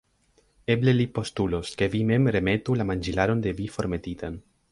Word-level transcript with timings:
Eble 0.75 0.93
li 0.99 1.05
postulos, 1.17 1.73
ke 1.81 1.89
vi 1.95 2.01
mem 2.13 2.31
remetu 2.37 2.79
la 2.81 2.89
manĝilaron 2.93 3.47
de 3.47 3.57
vi 3.63 3.71
formetitan. 3.77 4.41